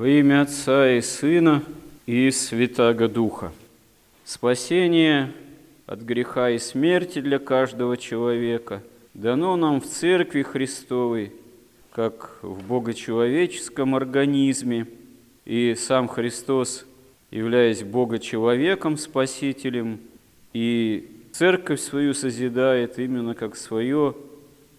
[0.00, 1.62] Во имя Отца и Сына
[2.06, 3.52] и Святаго Духа.
[4.24, 5.30] Спасение
[5.84, 8.82] от греха и смерти для каждого человека
[9.12, 11.34] дано нам в Церкви Христовой,
[11.92, 14.86] как в богочеловеческом организме,
[15.44, 16.86] и сам Христос,
[17.30, 20.00] являясь богочеловеком, спасителем,
[20.54, 24.16] и церковь свою созидает именно как свое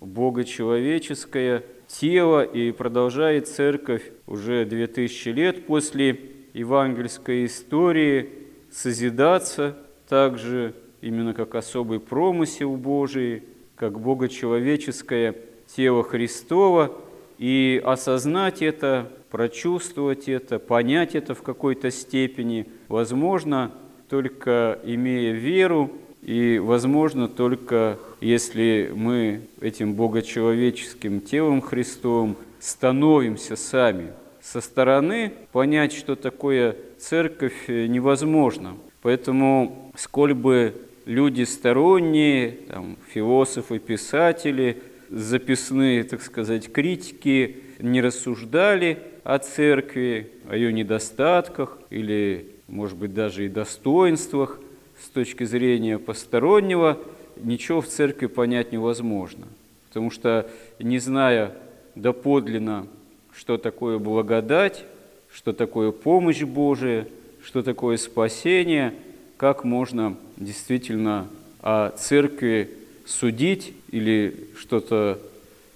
[0.00, 1.62] богочеловеческое
[1.98, 6.18] тело, и продолжает церковь уже две тысячи лет после
[6.54, 8.30] евангельской истории
[8.70, 9.76] созидаться
[10.08, 13.42] также именно как особый промысел Божий,
[13.76, 15.34] как богочеловеческое
[15.66, 16.96] тело Христова,
[17.38, 23.72] и осознать это, прочувствовать это, понять это в какой-то степени возможно
[24.08, 25.90] только имея веру
[26.22, 34.12] и, возможно, только если мы этим богочеловеческим телом Христовым становимся сами.
[34.42, 38.76] Со стороны понять, что такое церковь, невозможно.
[39.02, 40.74] Поэтому, сколь бы
[41.06, 50.72] люди сторонние, там, философы, писатели, записные, так сказать, критики не рассуждали о церкви, о ее
[50.72, 54.60] недостатках или, может быть, даже и достоинствах
[55.02, 56.98] с точки зрения постороннего,
[57.36, 59.46] ничего в церкви понять невозможно.
[59.88, 60.48] Потому что,
[60.78, 61.54] не зная
[61.94, 62.86] доподлинно,
[63.32, 64.84] что такое благодать,
[65.32, 67.06] что такое помощь Божия,
[67.42, 68.94] что такое спасение,
[69.36, 71.28] как можно действительно
[71.62, 72.70] о церкви
[73.06, 75.18] судить или что-то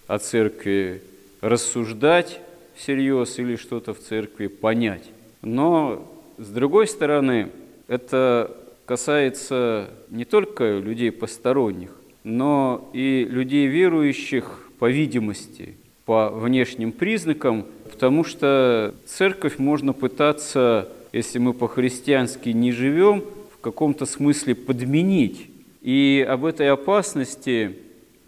[0.06, 1.02] о церкви
[1.40, 2.40] рассуждать
[2.74, 5.04] всерьез или что-то в церкви понять.
[5.42, 7.50] Но, с другой стороны,
[7.88, 8.54] это
[8.86, 11.90] касается не только людей посторонних,
[12.22, 21.38] но и людей верующих, по видимости, по внешним признакам, потому что церковь можно пытаться, если
[21.38, 25.48] мы по-христиански не живем, в каком-то смысле подменить.
[25.80, 27.76] И об этой опасности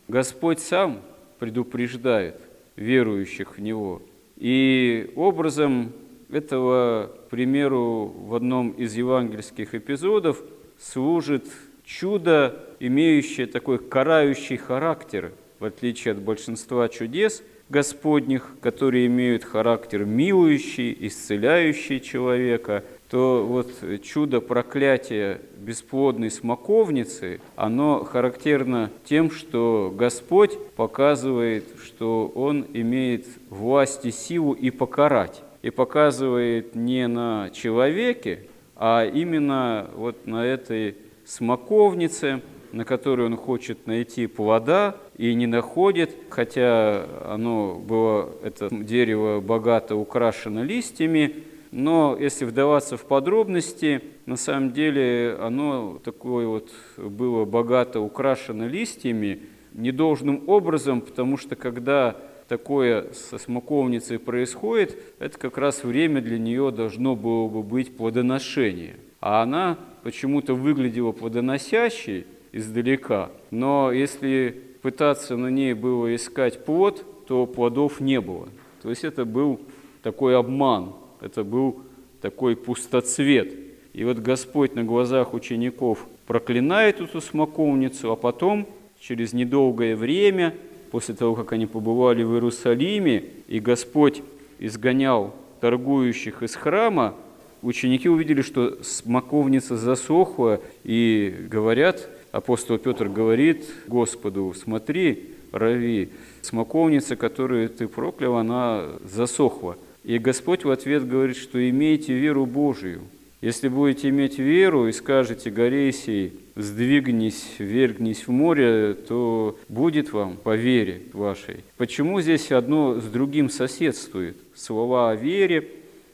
[0.08, 1.00] Господь сам
[1.38, 2.36] предупреждает
[2.76, 4.02] верующих в Него.
[4.36, 5.92] И образом
[6.30, 10.42] этого, примеру, в одном из евангельских эпизодов
[10.80, 11.44] служит
[11.84, 20.96] чудо, имеющее такой карающий характер, в отличие от большинства чудес Господних, которые имеют характер милующий,
[20.98, 23.70] исцеляющий человека, то вот
[24.02, 34.10] чудо проклятия бесплодной смоковницы, оно характерно тем, что Господь показывает, что Он имеет власть и
[34.10, 38.44] силу и покарать и показывает не на человеке,
[38.76, 40.94] а именно вот на этой
[41.24, 42.40] смоковнице,
[42.70, 49.96] на которой он хочет найти плода и не находит, хотя оно было, это дерево богато
[49.96, 51.34] украшено листьями,
[51.72, 59.40] но если вдаваться в подробности, на самом деле оно такое вот было богато украшено листьями
[59.72, 62.14] недолжным образом, потому что когда
[62.48, 68.96] такое со смоковницей происходит, это как раз время для нее должно было бы быть плодоношение.
[69.20, 77.46] А она почему-то выглядела плодоносящей издалека, но если пытаться на ней было искать плод, то
[77.46, 78.48] плодов не было.
[78.82, 79.60] То есть это был
[80.02, 81.80] такой обман, это был
[82.20, 83.52] такой пустоцвет.
[83.92, 88.68] И вот Господь на глазах учеников проклинает эту смоковницу, а потом,
[89.00, 90.54] через недолгое время,
[90.90, 94.22] после того, как они побывали в Иерусалиме, и Господь
[94.58, 97.14] изгонял торгующих из храма,
[97.62, 106.10] ученики увидели, что смоковница засохла, и говорят, апостол Петр говорит Господу, смотри, Рави,
[106.42, 109.76] смоковница, которую ты проклял, она засохла.
[110.04, 113.02] И Господь в ответ говорит, что имейте веру Божию.
[113.40, 120.36] Если будете иметь веру и скажете горе сей, сдвигнись, вергнись в море, то будет вам
[120.36, 121.62] по вере вашей.
[121.76, 124.36] Почему здесь одно с другим соседствует?
[124.54, 125.68] Слова о вере,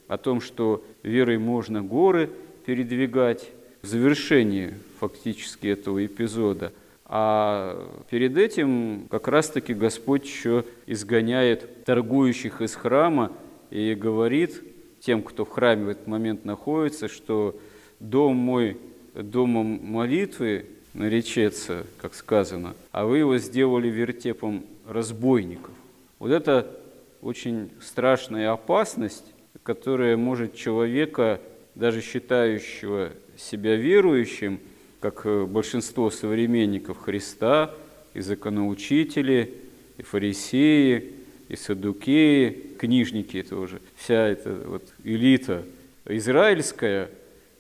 [0.09, 2.29] о том, что верой можно горы
[2.67, 3.49] передвигать,
[3.83, 6.73] в завершении фактически этого эпизода.
[7.05, 13.33] А перед этим как раз-таки Господь еще изгоняет торгующих из храма
[13.71, 14.63] и говорит
[15.01, 17.57] тем, кто в храме в этот момент находится, что
[17.99, 18.79] дом мой
[19.15, 25.73] домом молитвы наречется, как сказано, а вы его сделали вертепом разбойников.
[26.19, 26.79] Вот это
[27.21, 29.25] очень страшная опасность,
[29.63, 31.41] которая может человека,
[31.75, 34.61] даже считающего себя верующим,
[35.01, 37.75] как большинство современников Христа,
[38.15, 39.55] и законоучители,
[39.97, 41.13] и фарисеи,
[41.49, 45.65] и садукеи, книжники тоже, вся эта вот элита
[46.07, 47.11] израильская,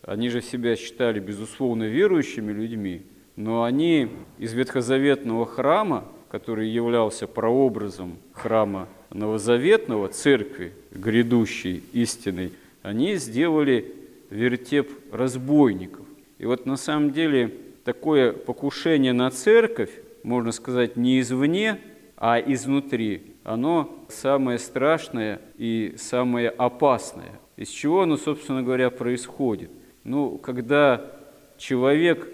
[0.02, 3.02] они же себя считали, безусловно, верующими людьми,
[3.36, 4.08] но они
[4.38, 12.52] из ветхозаветного храма, который являлся прообразом храма новозаветного, церкви, грядущей, истинной,
[12.82, 13.94] они сделали
[14.30, 16.06] вертеп разбойников.
[16.38, 19.90] И вот на самом деле такое покушение на церковь,
[20.22, 21.78] можно сказать, не извне,
[22.16, 27.40] а изнутри, оно самое страшное и самое опасное.
[27.56, 29.70] Из чего оно, собственно говоря, происходит?
[30.04, 31.10] Ну, когда
[31.58, 32.28] человек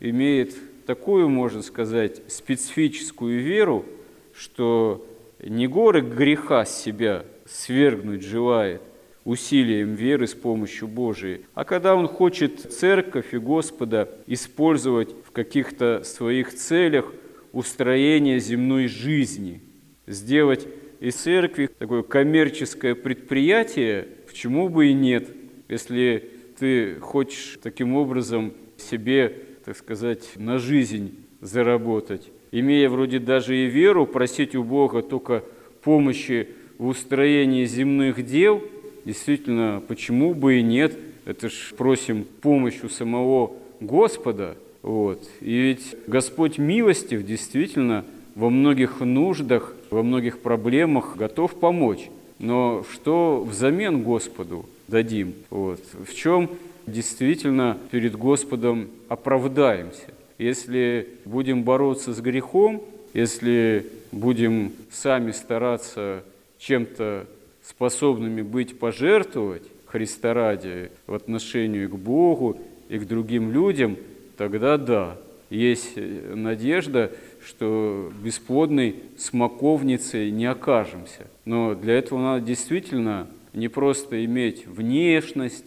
[0.00, 0.54] имеет
[0.86, 3.86] такую, можно сказать, специфическую веру,
[4.34, 5.06] что
[5.42, 8.82] не горы греха с себя свергнуть желает
[9.24, 16.02] усилием веры с помощью Божией, а когда он хочет церковь и Господа использовать в каких-то
[16.04, 17.12] своих целях
[17.52, 19.62] устроение земной жизни,
[20.06, 20.66] сделать
[21.00, 25.28] из церкви такое коммерческое предприятие, почему бы и нет,
[25.68, 33.66] если ты хочешь таким образом себе, так сказать, на жизнь заработать, имея вроде даже и
[33.66, 35.44] веру, просить у Бога только
[35.82, 36.48] помощи
[36.78, 38.62] в устроении земных дел,
[39.04, 45.26] действительно, почему бы и нет, это ж просим помощь у самого Господа, вот.
[45.40, 48.04] И ведь Господь милостив действительно
[48.34, 52.10] во многих нуждах, во многих проблемах готов помочь.
[52.38, 55.34] Но что взамен Господу дадим?
[55.50, 55.80] Вот.
[55.92, 56.50] В чем
[56.86, 60.06] действительно перед Господом оправдаемся?
[60.38, 62.82] Если будем бороться с грехом,
[63.12, 66.24] если будем сами стараться
[66.58, 67.26] чем-то
[67.62, 72.58] способными быть пожертвовать Христа ради в отношении к Богу
[72.88, 73.96] и к другим людям,
[74.36, 75.16] тогда да,
[75.50, 77.12] есть надежда,
[77.46, 81.28] что бесплодной смоковницей не окажемся.
[81.44, 85.64] Но для этого надо действительно не просто иметь внешность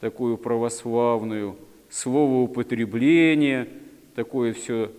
[0.00, 1.56] такую православную,
[1.88, 3.68] слово употребление
[4.14, 4.90] такое все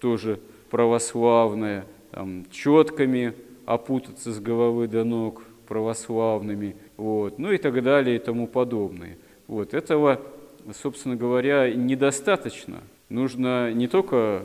[0.00, 0.38] тоже
[0.70, 3.34] православное, там, четками
[3.66, 9.16] опутаться с головы до ног православными, вот, ну и так далее и тому подобное.
[9.46, 10.20] Вот, этого,
[10.74, 12.80] собственно говоря, недостаточно.
[13.08, 14.44] Нужно не только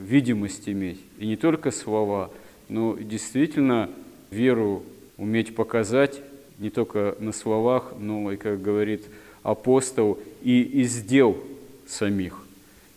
[0.00, 2.30] видимость иметь, и не только слова,
[2.68, 3.90] но действительно
[4.30, 4.82] веру
[5.16, 6.20] уметь показать
[6.58, 9.04] не только на словах, но и, как говорит
[9.42, 11.38] апостол, и из дел
[11.86, 12.44] самих.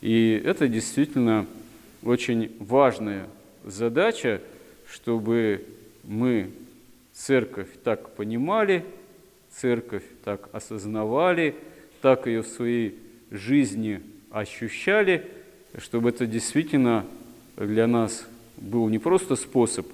[0.01, 1.45] И это действительно
[2.03, 3.27] очень важная
[3.63, 4.41] задача,
[4.91, 5.63] чтобы
[6.03, 6.49] мы
[7.13, 8.83] церковь так понимали,
[9.51, 11.55] церковь так осознавали,
[12.01, 12.95] так ее в своей
[13.31, 15.25] жизни ощущали–
[15.77, 17.05] чтобы это действительно
[17.57, 18.25] для нас
[18.57, 19.87] был не просто способ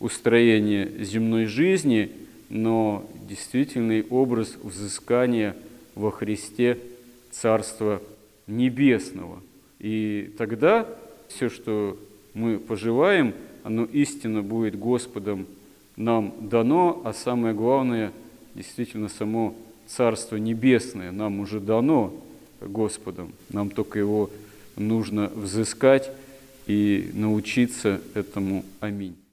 [0.00, 2.12] устроения земной жизни,
[2.48, 5.56] но действительный образ взыскания
[5.94, 6.78] во Христе
[7.30, 8.00] Царства
[8.46, 9.40] Небесного.
[9.78, 10.86] И тогда
[11.28, 11.98] все, что
[12.34, 15.46] мы поживаем, оно истинно будет Господом
[15.96, 18.12] нам дано, а самое главное,
[18.54, 19.54] действительно, само
[19.86, 22.12] Царство Небесное нам уже дано
[22.60, 23.32] Господом.
[23.50, 24.30] Нам только его
[24.76, 26.10] нужно взыскать
[26.66, 28.64] и научиться этому.
[28.80, 29.23] Аминь.